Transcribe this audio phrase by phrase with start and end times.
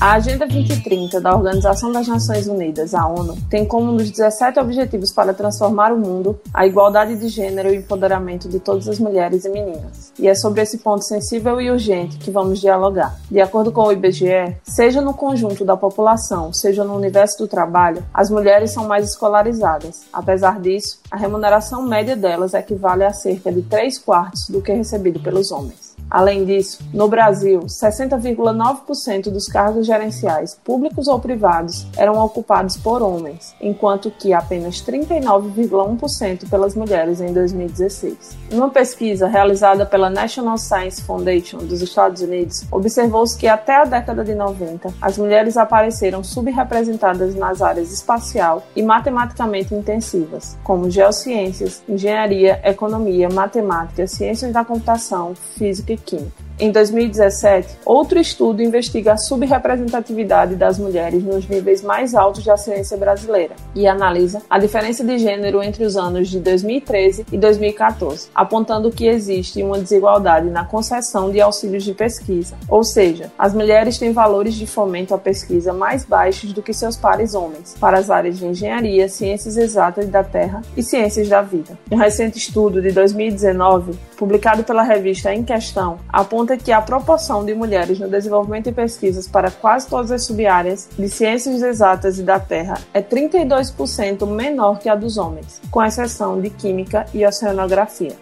[0.00, 4.58] A Agenda 2030 da Organização das Nações Unidas, a ONU, tem como um dos 17
[4.58, 8.98] objetivos para transformar o mundo a igualdade de gênero e o empoderamento de todas as
[8.98, 10.10] mulheres e meninas.
[10.18, 13.20] E é sobre esse ponto sensível e urgente que vamos dialogar.
[13.30, 18.02] De acordo com o IBGE, seja no conjunto da população, seja no universo do trabalho,
[18.14, 20.06] as mulheres são mais escolarizadas.
[20.10, 25.20] Apesar disso, a remuneração média delas equivale a cerca de 3 quartos do que recebido
[25.20, 25.89] pelos homens.
[26.10, 33.54] Além disso, no Brasil, 60,9% dos cargos gerenciais, públicos ou privados, eram ocupados por homens,
[33.60, 38.36] enquanto que apenas 39,1% pelas mulheres em 2016.
[38.50, 44.24] Uma pesquisa realizada pela National Science Foundation dos Estados Unidos observou-se que até a década
[44.24, 52.60] de 90, as mulheres apareceram subrepresentadas nas áreas espacial e matematicamente intensivas, como geociências, engenharia,
[52.64, 56.49] economia, matemática, ciências da computação, física e química.
[56.60, 62.98] Em 2017, outro estudo investiga a subrepresentatividade das mulheres nos níveis mais altos da ciência
[62.98, 68.90] brasileira e analisa a diferença de gênero entre os anos de 2013 e 2014, apontando
[68.90, 74.12] que existe uma desigualdade na concessão de auxílios de pesquisa, ou seja, as mulheres têm
[74.12, 78.38] valores de fomento à pesquisa mais baixos do que seus pares homens para as áreas
[78.38, 81.78] de engenharia, ciências exatas da terra e ciências da vida.
[81.90, 87.44] Um recente estudo de 2019, publicado pela revista Em Questão, aponta aponta que a proporção
[87.44, 92.22] de mulheres no desenvolvimento e pesquisas para quase todas as subáreas de ciências exatas e
[92.22, 98.16] da Terra é 32% menor que a dos homens, com exceção de química e oceanografia.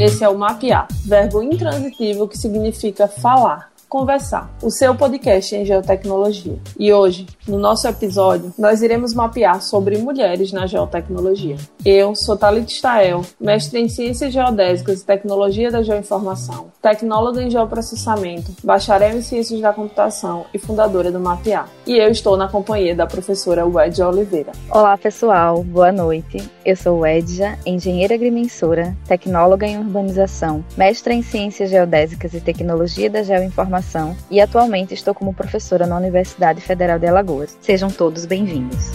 [0.00, 6.58] Esse é o mapear, verbo intransitivo que significa falar Conversar, o seu podcast em geotecnologia.
[6.76, 11.54] E hoje, no nosso episódio, nós iremos mapear sobre mulheres na geotecnologia.
[11.84, 18.50] Eu sou Thalita Stael, mestre em Ciências Geodésicas e Tecnologia da Geoinformação, tecnóloga em Geoprocessamento,
[18.64, 21.68] bacharel em Ciências da Computação e fundadora do Mapear.
[21.86, 24.50] E eu estou na companhia da professora Wedja Oliveira.
[24.70, 25.62] Olá, pessoal.
[25.62, 26.42] Boa noite.
[26.64, 33.22] Eu sou Wedja, engenheira agrimensora, tecnóloga em urbanização, mestra em Ciências Geodésicas e Tecnologia da
[33.22, 33.83] Geoinformação
[34.30, 37.56] e atualmente estou como professora na Universidade Federal de Alagoas.
[37.60, 38.90] Sejam todos bem-vindos.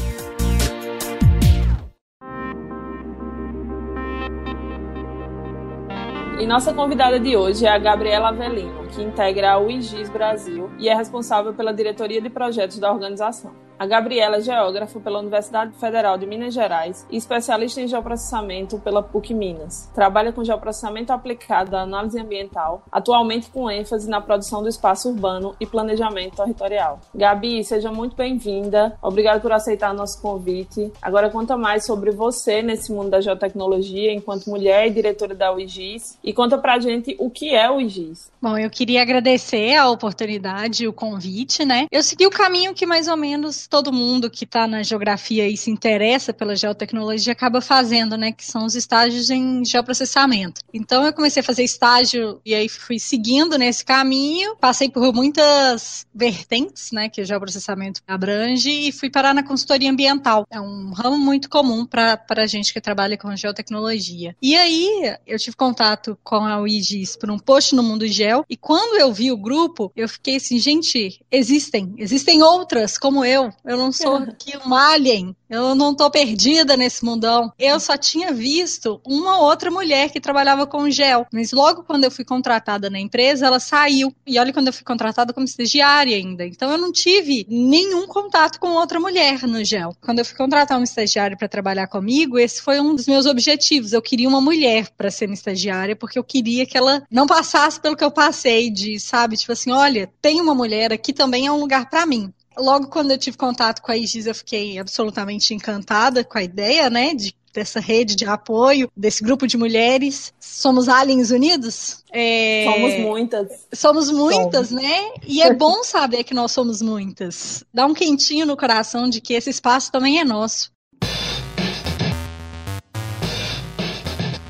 [6.39, 10.87] E nossa convidada de hoje é a Gabriela Avelino, que integra a UIGIS Brasil e
[10.87, 13.68] é responsável pela diretoria de projetos da organização.
[13.79, 19.01] A Gabriela é geógrafa pela Universidade Federal de Minas Gerais e especialista em geoprocessamento pela
[19.01, 19.89] PUC Minas.
[19.95, 25.55] Trabalha com geoprocessamento aplicado à análise ambiental, atualmente com ênfase na produção do espaço urbano
[25.61, 26.99] e planejamento territorial.
[27.15, 28.97] Gabi, seja muito bem-vinda.
[29.01, 30.91] Obrigada por aceitar nosso convite.
[31.01, 36.19] Agora conta mais sobre você nesse mundo da geotecnologia enquanto mulher e diretora da UIGIS
[36.21, 38.29] e conta pra gente o que é o UIGIS.
[38.41, 41.87] Bom, eu queria agradecer a oportunidade, o convite, né?
[41.89, 45.55] Eu segui o caminho que mais ou menos todo mundo que está na geografia e
[45.55, 48.31] se interessa pela geotecnologia acaba fazendo, né?
[48.31, 50.61] Que são os estágios em geoprocessamento.
[50.73, 56.05] Então eu comecei a fazer estágio e aí fui seguindo nesse caminho, passei por muitas
[56.13, 57.09] vertentes, né?
[57.09, 60.47] Que o geoprocessamento abrange e fui parar na consultoria ambiental.
[60.49, 64.35] É um ramo muito comum para a gente que trabalha com geotecnologia.
[64.41, 68.57] E aí eu tive contato com a UIGIS por um post no Mundo Geo e
[68.57, 73.77] quando eu vi o grupo, eu fiquei assim, gente, existem, existem outras como eu, eu
[73.77, 75.35] não sou aqui um alien.
[75.49, 77.51] Eu não tô perdida nesse mundão.
[77.57, 81.25] Eu só tinha visto uma outra mulher que trabalhava com gel.
[81.33, 84.13] Mas logo quando eu fui contratada na empresa, ela saiu.
[84.27, 86.45] E olha quando eu fui contratada como estagiária ainda.
[86.45, 89.95] Então eu não tive nenhum contato com outra mulher no gel.
[90.01, 93.91] Quando eu fui contratar uma estagiária para trabalhar comigo, esse foi um dos meus objetivos.
[93.91, 97.79] Eu queria uma mulher para ser minha estagiária, porque eu queria que ela não passasse
[97.79, 101.51] pelo que eu passei de, sabe, tipo assim, olha, tem uma mulher aqui também é
[101.51, 105.53] um lugar para mim logo quando eu tive contato com a IGIS, eu fiquei absolutamente
[105.53, 110.33] encantada com a ideia, né, de dessa rede de apoio, desse grupo de mulheres.
[110.39, 112.03] Somos aliens unidos?
[112.11, 112.65] É...
[112.65, 113.47] Somos muitas.
[113.73, 114.83] Somos muitas, somos.
[114.83, 115.11] né?
[115.27, 117.63] E é bom saber que nós somos muitas.
[117.73, 120.71] Dá um quentinho no coração de que esse espaço também é nosso.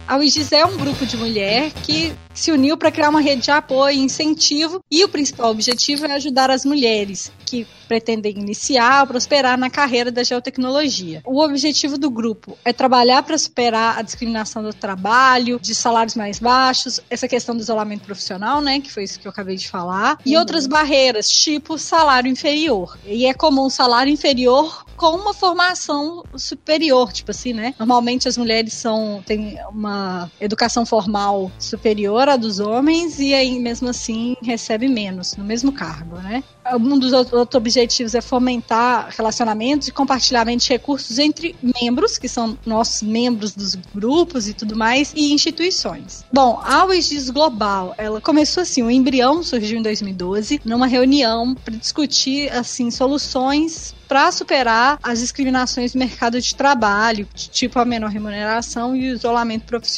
[0.10, 3.52] A UIGIS é um grupo de mulher que se uniu para criar uma rede de
[3.52, 9.08] apoio e incentivo, e o principal objetivo é ajudar as mulheres que pretendem iniciar ou
[9.08, 11.22] prosperar na carreira da geotecnologia.
[11.26, 16.40] O objetivo do grupo é trabalhar para superar a discriminação do trabalho, de salários mais
[16.40, 20.18] baixos, essa questão do isolamento profissional, né, que foi isso que eu acabei de falar,
[20.26, 20.40] e uhum.
[20.40, 22.98] outras barreiras, tipo salário inferior.
[23.06, 27.74] E é comum salário inferior com uma formação superior, tipo assim, né?
[27.80, 29.99] Normalmente as mulheres são têm uma
[30.40, 36.18] educação formal superior à dos homens e aí mesmo assim recebe menos no mesmo cargo,
[36.18, 36.44] né?
[36.74, 42.58] Um dos outros objetivos é fomentar relacionamentos e compartilhamento de recursos entre membros, que são
[42.66, 46.24] nossos membros dos grupos e tudo mais, e instituições.
[46.32, 51.76] Bom, a UEGIS Global, ela começou assim, o embrião surgiu em 2012, numa reunião para
[51.76, 58.96] discutir assim soluções para superar as discriminações do mercado de trabalho, tipo a menor remuneração
[58.96, 59.89] e o isolamento profissional.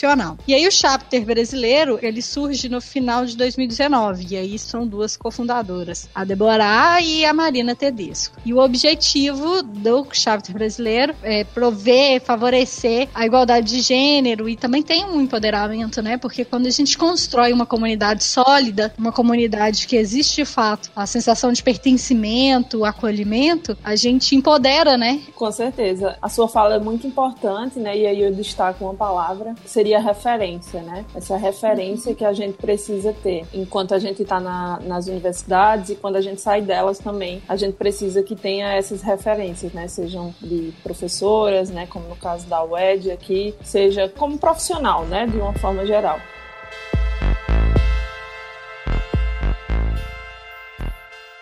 [0.47, 5.17] E aí o chapter brasileiro, ele surge no final de 2019, e aí são duas
[5.17, 8.38] cofundadoras, a Deborah e a Marina Tedesco.
[8.45, 14.81] E o objetivo do chapter brasileiro é prover, favorecer a igualdade de gênero e também
[14.81, 16.17] tem um empoderamento, né?
[16.17, 21.05] Porque quando a gente constrói uma comunidade sólida, uma comunidade que existe de fato, a
[21.05, 25.21] sensação de pertencimento, acolhimento, a gente empodera, né?
[25.35, 26.17] Com certeza.
[26.21, 27.97] A sua fala é muito importante, né?
[27.97, 31.03] E aí eu destaco uma palavra, que seria referência, né?
[31.15, 35.95] Essa referência que a gente precisa ter enquanto a gente está na, nas universidades e
[35.95, 39.87] quando a gente sai delas também, a gente precisa que tenha essas referências, né?
[39.87, 41.87] Sejam de professoras, né?
[41.87, 45.25] Como no caso da UED aqui, seja como profissional, né?
[45.25, 46.19] De uma forma geral.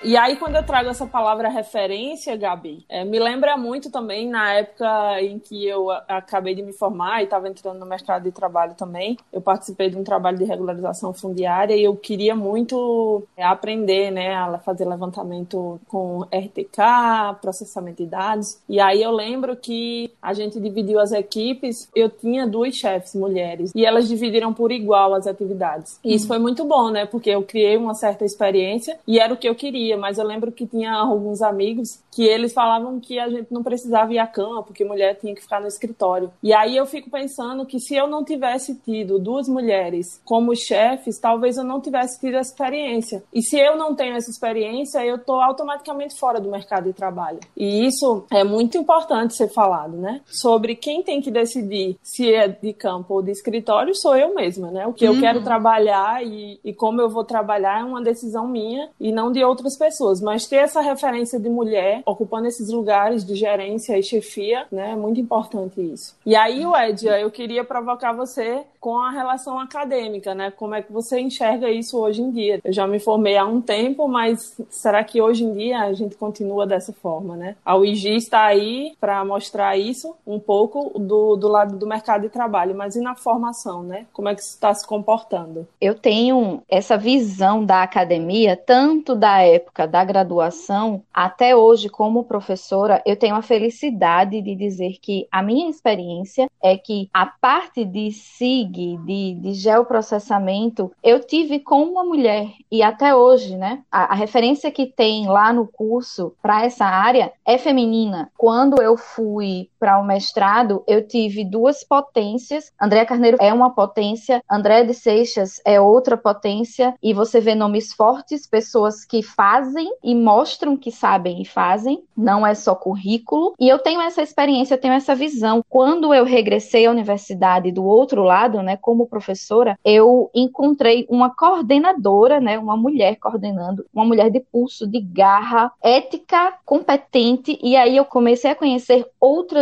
[0.10, 4.54] E aí, quando eu trago essa palavra referência, Gabi, é, me lembra muito também na
[4.54, 8.74] época em que eu acabei de me formar e estava entrando no mercado de trabalho
[8.74, 9.20] também.
[9.32, 14.34] Eu participei de um trabalho de regularização fundiária e eu queria muito é, aprender, né,
[14.34, 18.60] a fazer levantamento com RTK, processamento de dados.
[18.68, 21.88] E aí eu lembro que a gente dividiu as equipes.
[21.94, 26.00] Eu tinha duas chefes mulheres e elas dividiram por igual as atividades.
[26.04, 26.30] E isso hum.
[26.30, 29.54] foi muito bom, né, porque eu criei uma certa experiência e era o que eu
[29.54, 33.64] queria mas eu lembro que tinha alguns amigos que eles falavam que a gente não
[33.64, 36.32] precisava ir à cama, porque mulher tinha que ficar no escritório.
[36.42, 41.20] E aí eu fico pensando que se eu não tivesse tido duas mulheres como chefes,
[41.20, 43.24] talvez eu não tivesse tido essa experiência.
[43.34, 47.40] E se eu não tenho essa experiência, eu tô automaticamente fora do mercado de trabalho.
[47.56, 50.22] E isso é muito importante ser falado, né?
[50.26, 54.72] Sobre quem tem que decidir se é de campo ou de escritório, sou eu mesma,
[54.72, 54.88] né?
[54.88, 55.16] O que uhum.
[55.16, 59.32] eu quero trabalhar e, e como eu vou trabalhar é uma decisão minha e não
[59.32, 59.89] de outras pessoas,
[60.22, 64.96] mas ter essa referência de mulher ocupando esses lugares de gerência e chefia, né, é
[64.96, 66.16] muito importante isso.
[66.26, 70.52] E aí, Edia, eu queria provocar você com a relação acadêmica, né?
[70.52, 72.62] Como é que você enxerga isso hoje em dia?
[72.64, 76.16] Eu já me formei há um tempo, mas será que hoje em dia a gente
[76.16, 77.56] continua dessa forma, né?
[77.66, 82.30] A UIG está aí para mostrar isso um pouco do, do lado do mercado de
[82.30, 84.06] trabalho, mas e na formação, né?
[84.14, 85.68] Como é que está se comportando?
[85.82, 93.02] Eu tenho essa visão da academia, tanto da época da graduação até hoje como professora,
[93.06, 98.12] eu tenho a felicidade de dizer que a minha experiência é que a parte de
[98.12, 103.84] SIG, de, de geoprocessamento, eu tive com uma mulher e até hoje, né?
[103.92, 108.32] A, a referência que tem lá no curso para essa área é feminina.
[108.38, 112.72] Quando eu fui para o mestrado, eu tive duas potências.
[112.80, 117.94] Andréa Carneiro é uma potência, André de Seixas é outra potência, e você vê nomes
[117.94, 123.54] fortes, pessoas que fazem e mostram que sabem e fazem, não é só currículo.
[123.60, 125.64] E eu tenho essa experiência, eu tenho essa visão.
[125.70, 132.40] Quando eu regressei à universidade do outro lado, né, como professora, eu encontrei uma coordenadora,
[132.40, 138.06] né, uma mulher coordenando, uma mulher de pulso, de garra, ética, competente, e aí eu
[138.06, 139.08] comecei a conhecer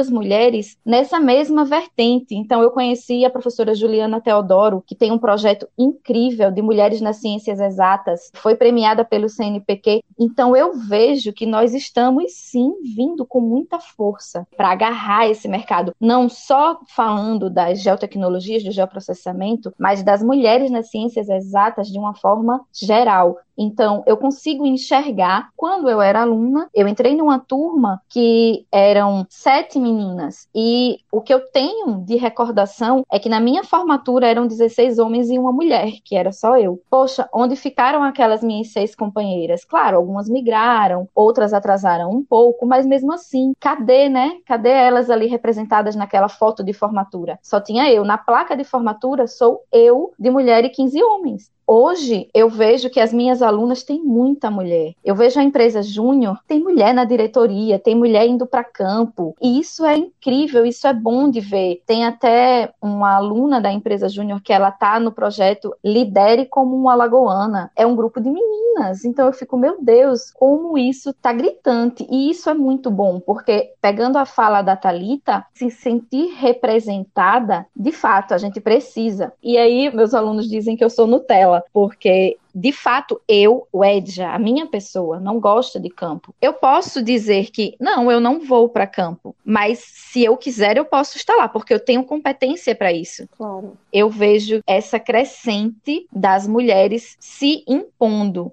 [0.07, 2.35] outras mulheres nessa mesma vertente.
[2.35, 7.17] Então eu conheci a professora Juliana Teodoro, que tem um projeto incrível de mulheres nas
[7.17, 10.01] ciências exatas, foi premiada pelo CNPq.
[10.19, 15.93] Então eu vejo que nós estamos sim vindo com muita força para agarrar esse mercado,
[15.99, 22.15] não só falando das geotecnologias, do geoprocessamento, mas das mulheres nas ciências exatas de uma
[22.15, 23.37] forma geral.
[23.57, 25.49] Então, eu consigo enxergar.
[25.55, 30.47] Quando eu era aluna, eu entrei numa turma que eram sete meninas.
[30.53, 35.29] E o que eu tenho de recordação é que na minha formatura eram 16 homens
[35.29, 36.81] e uma mulher, que era só eu.
[36.89, 39.65] Poxa, onde ficaram aquelas minhas seis companheiras?
[39.65, 44.37] Claro, algumas migraram, outras atrasaram um pouco, mas mesmo assim, cadê, né?
[44.45, 47.39] Cadê elas ali representadas naquela foto de formatura?
[47.41, 48.03] Só tinha eu.
[48.03, 51.56] Na placa de formatura, sou eu de mulher e 15 homens.
[51.67, 54.93] Hoje eu vejo que as minhas alunas têm muita mulher.
[55.03, 59.35] Eu vejo a empresa júnior, tem mulher na diretoria, tem mulher indo para campo.
[59.41, 61.81] E isso é incrível, isso é bom de ver.
[61.85, 66.95] Tem até uma aluna da empresa júnior que ela tá no projeto Lidere como uma
[66.95, 67.69] lagoana.
[67.75, 69.03] É um grupo de meninas.
[69.03, 72.07] Então eu fico, meu Deus, como isso tá gritante.
[72.09, 77.91] E isso é muito bom, porque pegando a fala da Talita, se sentir representada, de
[77.91, 79.33] fato, a gente precisa.
[79.41, 84.31] E aí meus alunos dizem que eu sou Nutella, porque de fato, eu, o Edja,
[84.31, 86.33] a minha pessoa, não gosta de campo.
[86.41, 90.85] Eu posso dizer que, não, eu não vou para campo, mas se eu quiser, eu
[90.85, 93.29] posso estar lá, porque eu tenho competência para isso.
[93.37, 93.77] Claro.
[93.93, 98.51] Eu vejo essa crescente das mulheres se impondo.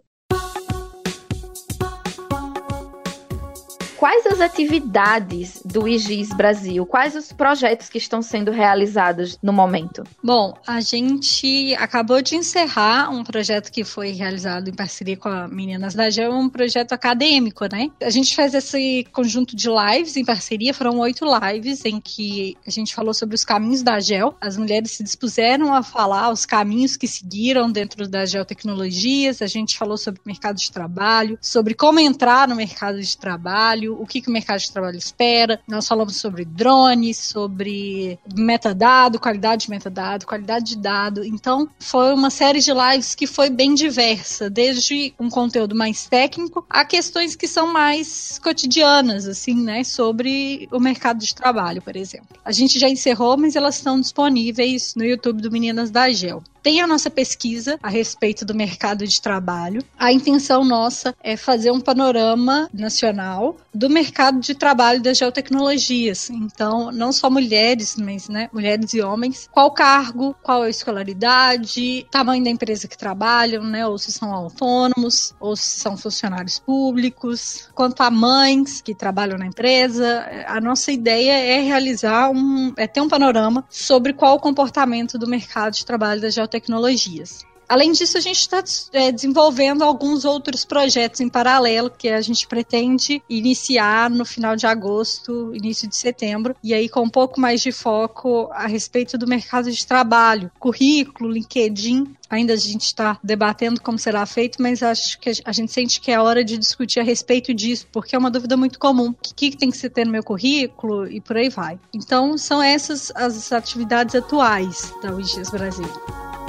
[3.96, 6.84] Quais as atividades do IGIS Brasil?
[6.86, 10.04] Quais os projetos que estão sendo realizados no momento?
[10.22, 15.48] Bom, a gente acabou de encerrar um projeto que foi realizado em parceria com a
[15.48, 17.90] Meninas da GEL, um projeto acadêmico, né?
[18.02, 22.70] A gente faz esse conjunto de lives em parceria, foram oito lives em que a
[22.70, 24.34] gente falou sobre os caminhos da GEL.
[24.40, 29.78] As mulheres se dispuseram a falar os caminhos que seguiram dentro das geotecnologias, a gente
[29.78, 34.28] falou sobre mercado de trabalho, sobre como entrar no mercado de trabalho, o que, que
[34.28, 35.60] o mercado de trabalho espera.
[35.66, 41.24] Nós falamos sobre drones, sobre metadado, qualidade de metadado, qualidade de dado.
[41.24, 46.64] Então, foi uma série de lives que foi bem diversa, desde um conteúdo mais técnico
[46.68, 52.36] a questões que são mais cotidianas, assim, né, sobre o mercado de trabalho, por exemplo.
[52.44, 56.80] A gente já encerrou, mas elas estão disponíveis no YouTube do Meninas da Gel tem
[56.80, 59.84] a nossa pesquisa a respeito do mercado de trabalho.
[59.98, 66.30] A intenção nossa é fazer um panorama nacional do mercado de trabalho das geotecnologias.
[66.30, 69.46] Então, não só mulheres, mas né, mulheres e homens.
[69.52, 75.34] Qual cargo, qual a escolaridade, tamanho da empresa que trabalham, né, ou se são autônomos,
[75.38, 77.68] ou se são funcionários públicos.
[77.74, 83.02] Quanto a mães que trabalham na empresa, a nossa ideia é realizar um, é ter
[83.02, 87.44] um panorama sobre qual o comportamento do mercado de trabalho das geotecnologias tecnologias.
[87.68, 92.46] Além disso, a gente está é, desenvolvendo alguns outros projetos em paralelo que a gente
[92.46, 97.60] pretende iniciar no final de agosto, início de setembro, e aí com um pouco mais
[97.62, 102.14] de foco a respeito do mercado de trabalho, currículo, LinkedIn.
[102.28, 106.10] Ainda a gente está debatendo como será feito, mas acho que a gente sente que
[106.10, 109.10] é hora de discutir a respeito disso, porque é uma dúvida muito comum.
[109.10, 111.78] O que, que tem que se ter no meu currículo e por aí vai.
[111.94, 116.43] Então, são essas as atividades atuais da UIGES Brasil.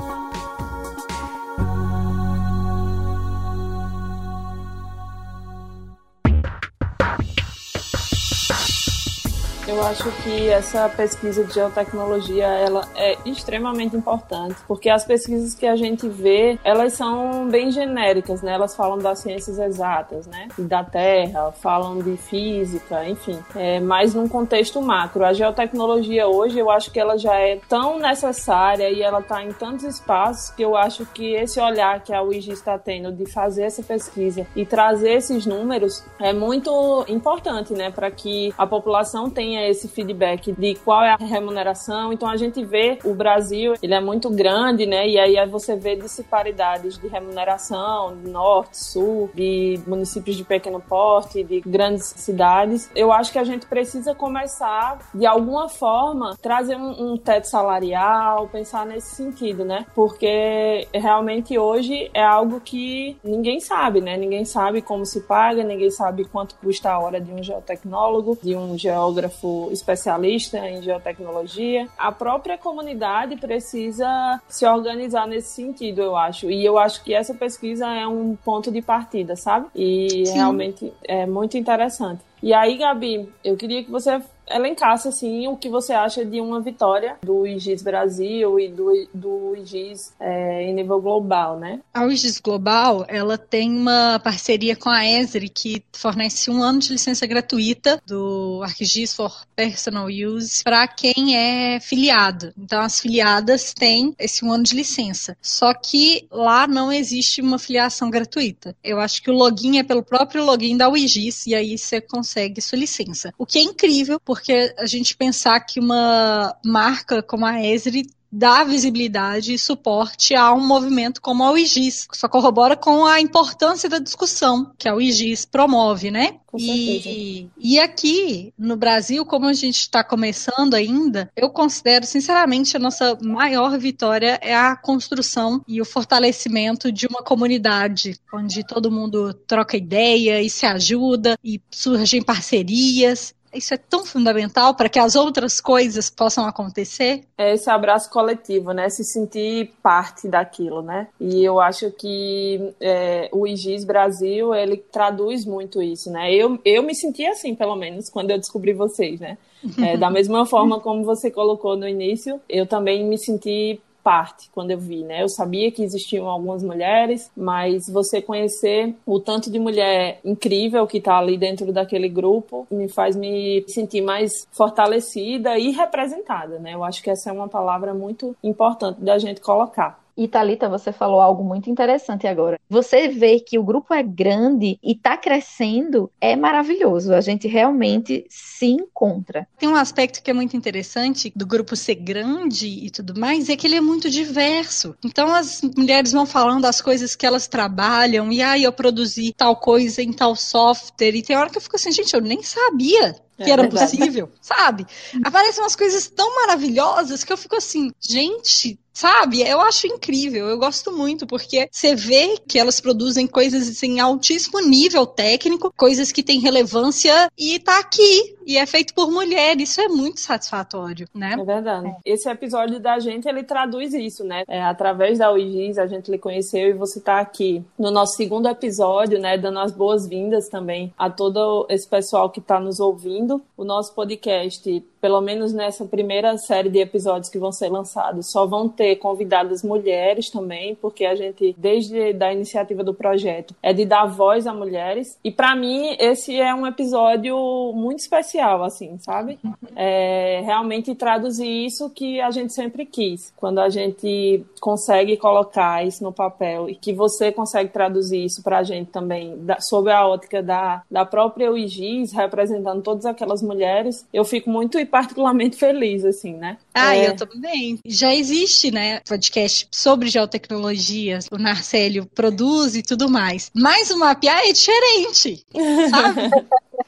[9.67, 15.65] Eu acho que essa pesquisa de geotecnologia ela é extremamente importante, porque as pesquisas que
[15.65, 18.53] a gente vê, elas são bem genéricas, né?
[18.53, 20.49] Elas falam das ciências exatas, né?
[20.55, 23.39] Da Terra, falam de física, enfim.
[23.55, 25.25] É, mas num contexto macro.
[25.25, 29.51] A geotecnologia hoje, eu acho que ela já é tão necessária e ela está em
[29.51, 33.63] tantos espaços que eu acho que esse olhar que a UIG está tendo de fazer
[33.63, 37.89] essa pesquisa e trazer esses números é muito importante, né?
[37.89, 42.11] Para que a população tenha tenha esse feedback de qual é a remuneração.
[42.11, 45.07] Então a gente vê o Brasil, ele é muito grande, né?
[45.07, 51.61] E aí você vê disparidades de remuneração, norte, sul, de municípios de pequeno porte, de
[51.61, 52.89] grandes cidades.
[52.95, 58.47] Eu acho que a gente precisa começar, de alguma forma, trazer um, um teto salarial,
[58.49, 59.85] pensar nesse sentido, né?
[59.95, 64.17] Porque realmente hoje é algo que ninguém sabe, né?
[64.17, 68.55] Ninguém sabe como se paga, ninguém sabe quanto custa a hora de um geotecnólogo, de
[68.55, 76.49] um geógrafo especialista em geotecnologia, a própria comunidade precisa se organizar nesse sentido, eu acho.
[76.49, 79.67] E eu acho que essa pesquisa é um ponto de partida, sabe?
[79.75, 80.33] E Sim.
[80.33, 82.21] realmente é muito interessante.
[82.41, 86.61] E aí, Gabi, eu queria que você elencasse assim o que você acha de uma
[86.61, 91.79] vitória do IGIS Brasil e do, do IGIS é, em nível global, né?
[91.93, 96.91] A IGIS Global, ela tem uma parceria com a ESRI que fornece um ano de
[96.91, 102.53] licença gratuita do ArcGIS for Personal Use para quem é filiado.
[102.57, 105.37] Então as filiadas têm esse um ano de licença.
[105.41, 108.75] Só que lá não existe uma filiação gratuita.
[108.83, 112.61] Eu acho que o login é pelo próprio login da UIGIS e aí você consegue
[112.61, 113.33] sua licença.
[113.37, 114.34] O que é incrível, porque
[114.77, 120.65] a gente pensar que uma marca como a Esri dá visibilidade e suporte a um
[120.65, 122.07] movimento como a UIGIS.
[122.11, 126.35] Só corrobora com a importância da discussão que a UIGIS promove, né?
[126.57, 132.79] E, e aqui no Brasil, como a gente está começando ainda, eu considero sinceramente a
[132.79, 139.33] nossa maior vitória é a construção e o fortalecimento de uma comunidade onde todo mundo
[139.33, 145.15] troca ideia e se ajuda e surgem parcerias isso é tão fundamental para que as
[145.15, 147.23] outras coisas possam acontecer.
[147.37, 148.89] É esse abraço coletivo, né?
[148.89, 151.07] Se sentir parte daquilo, né?
[151.19, 156.33] E eu acho que é, o IGIS Brasil, ele traduz muito isso, né?
[156.33, 159.37] Eu, eu me senti assim, pelo menos, quando eu descobri vocês, né?
[159.81, 164.69] É, da mesma forma como você colocou no início, eu também me senti parte quando
[164.69, 165.23] eu vi, né?
[165.23, 170.99] Eu sabia que existiam algumas mulheres, mas você conhecer o tanto de mulher incrível que
[170.99, 176.75] está ali dentro daquele grupo me faz me sentir mais fortalecida e representada, né?
[176.75, 180.04] Eu acho que essa é uma palavra muito importante da gente colocar.
[180.17, 182.59] E Talita, você falou algo muito interessante agora.
[182.69, 187.13] Você vê que o grupo é grande e está crescendo, é maravilhoso.
[187.13, 189.47] A gente realmente se encontra.
[189.57, 193.55] Tem um aspecto que é muito interessante do grupo ser grande e tudo mais, é
[193.55, 194.95] que ele é muito diverso.
[195.03, 199.33] Então as mulheres vão falando as coisas que elas trabalham, e aí ah, eu produzi
[199.33, 202.41] tal coisa em tal software, e tem hora que eu fico assim, gente, eu nem
[202.41, 203.97] sabia que é era verdade.
[203.97, 204.85] possível, sabe?
[205.23, 209.41] Aparecem umas coisas tão maravilhosas que eu fico assim, gente, sabe?
[209.41, 213.99] Eu acho incrível, eu gosto muito, porque você vê que elas produzem coisas assim, em
[213.99, 219.59] altíssimo nível técnico, coisas que têm relevância e tá aqui, e é feito por mulher,
[219.59, 221.35] isso é muito satisfatório, né?
[221.37, 221.87] É verdade.
[221.87, 221.95] É.
[222.05, 224.43] Esse episódio da gente, ele traduz isso, né?
[224.47, 228.47] É, através da UIGIS, a gente lhe conheceu e você tá aqui no nosso segundo
[228.47, 229.37] episódio, né?
[229.37, 233.24] Dando as boas-vindas também a todo esse pessoal que tá nos ouvindo.
[233.57, 238.47] O nosso podcast pelo menos nessa primeira série de episódios que vão ser lançados, só
[238.47, 243.85] vão ter convidadas mulheres também, porque a gente, desde da iniciativa do projeto, é de
[243.85, 245.15] dar voz a mulheres.
[245.23, 247.37] E para mim, esse é um episódio
[247.75, 249.37] muito especial, assim, sabe?
[249.75, 253.31] É realmente traduzir isso que a gente sempre quis.
[253.37, 258.57] Quando a gente consegue colocar isso no papel e que você consegue traduzir isso para
[258.57, 264.03] a gente também, da, sob a ótica da, da própria UIGIS, representando todas aquelas mulheres,
[264.11, 266.57] eu fico muito particularmente feliz, assim, né?
[266.73, 267.09] Ah, é...
[267.09, 267.77] eu também.
[267.85, 273.51] Já existe, né, podcast sobre geotecnologias, o Narcélio produz e tudo mais.
[273.53, 275.45] Mas o mapear é diferente,
[275.91, 276.21] sabe?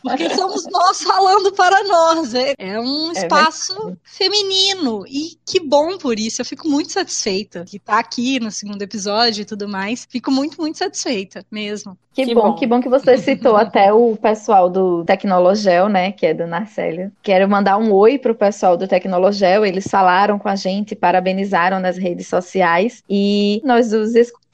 [0.02, 2.34] Porque somos nós falando para nós.
[2.34, 5.04] É, é um é espaço é feminino.
[5.08, 6.42] E que bom por isso.
[6.42, 10.08] Eu fico muito satisfeita que tá aqui no segundo episódio e tudo mais.
[10.10, 11.98] Fico muito, muito satisfeita mesmo.
[12.14, 16.12] Que, que bom, bom, que bom que você citou até o pessoal do Tecnologel, né?
[16.12, 17.12] Que é do Narcélio.
[17.22, 19.64] Quero mandar um oi pro pessoal do Tecnologel.
[19.64, 23.04] Eles falaram com a gente, parabenizaram nas redes sociais.
[23.08, 24.47] E nós os escutamos,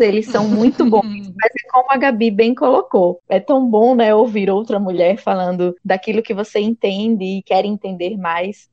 [0.00, 1.02] eles são muito bons.
[1.36, 3.20] Mas é como a Gabi bem colocou.
[3.28, 8.16] É tão bom, né, ouvir outra mulher falando daquilo que você entende e quer entender
[8.16, 8.68] mais.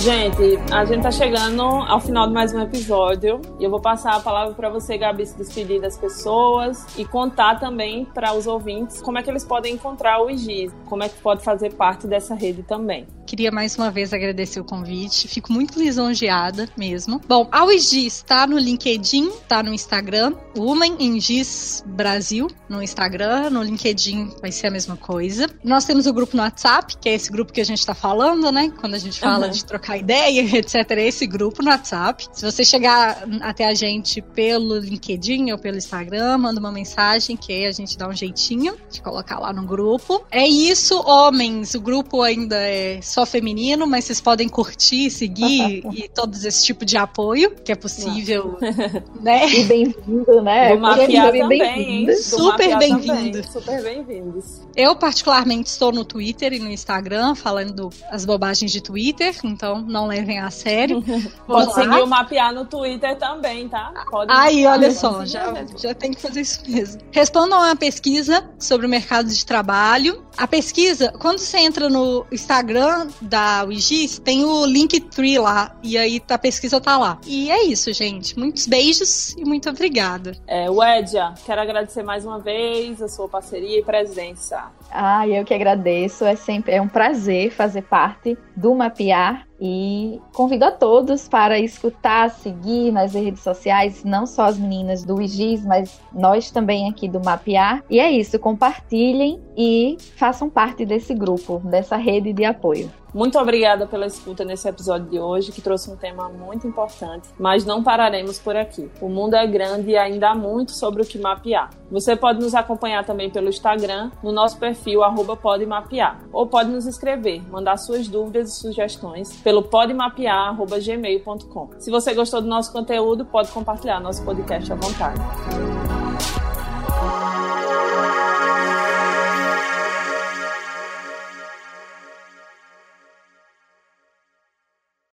[0.00, 4.16] Gente, a gente tá chegando ao final de mais um episódio e eu vou passar
[4.16, 9.02] a palavra para você, Gabi, se despedir das pessoas e contar também para os ouvintes
[9.02, 12.34] como é que eles podem encontrar o IGIS, como é que pode fazer parte dessa
[12.34, 13.06] rede também.
[13.26, 17.20] Queria mais uma vez agradecer o convite, fico muito lisonjeada mesmo.
[17.28, 23.50] Bom, a UIGIS está no LinkedIn, está no Instagram, Women in GIS Brasil no Instagram,
[23.50, 25.48] no LinkedIn vai ser a mesma coisa.
[25.62, 28.50] Nós temos o grupo no WhatsApp, que é esse grupo que a gente está falando,
[28.50, 28.72] né?
[28.80, 29.52] Quando a gente fala uhum.
[29.52, 32.26] de trocar trocar ideia, etc., é esse grupo no WhatsApp.
[32.32, 37.52] Se você chegar até a gente pelo LinkedIn ou pelo Instagram, manda uma mensagem que
[37.52, 40.24] aí a gente dá um jeitinho de colocar lá no grupo.
[40.30, 41.74] É isso, homens.
[41.74, 46.84] O grupo ainda é só feminino, mas vocês podem curtir, seguir e todos esse tipo
[46.84, 48.58] de apoio que é possível,
[49.20, 49.48] né?
[49.48, 50.74] E bem-vindo, né?
[50.74, 53.42] Do mapear também, bem Super bem-vindo.
[53.50, 54.60] Super bem-vindos.
[54.76, 60.06] Eu, particularmente, estou no Twitter e no Instagram falando as bobagens de Twitter, então não
[60.06, 61.02] levem a sério.
[61.46, 63.92] Pode seguir o Mapear no Twitter também, tá?
[64.10, 67.00] Pode Aí, olha só, já, já tem que fazer isso mesmo.
[67.10, 70.24] Respondam a uma pesquisa sobre o mercado de trabalho.
[70.40, 76.18] A pesquisa, quando você entra no Instagram da Wigis, tem o Linktree lá, e aí
[76.30, 77.18] a pesquisa tá lá.
[77.26, 78.38] E é isso, gente.
[78.38, 80.32] Muitos beijos e muito obrigada.
[80.46, 84.72] É, Wedia, quero agradecer mais uma vez a sua parceria e presença.
[84.90, 86.24] Ah, eu que agradeço.
[86.24, 92.30] É sempre é um prazer fazer parte do Mapear e convido a todos para escutar,
[92.30, 97.20] seguir nas redes sociais, não só as meninas do IGIS, mas nós também aqui do
[97.20, 97.84] Mapear.
[97.90, 99.98] E é isso, compartilhem e
[100.30, 102.88] façam parte desse grupo, dessa rede de apoio.
[103.12, 107.64] Muito obrigada pela escuta nesse episódio de hoje, que trouxe um tema muito importante, mas
[107.64, 108.88] não pararemos por aqui.
[109.00, 111.70] O mundo é grande e ainda há muito sobre o que mapear.
[111.90, 115.00] Você pode nos acompanhar também pelo Instagram, no nosso perfil
[115.42, 121.70] @podemapear, ou pode nos escrever, mandar suas dúvidas e sugestões pelo podemapear@gmail.com.
[121.80, 125.20] Se você gostou do nosso conteúdo, pode compartilhar nosso podcast à vontade.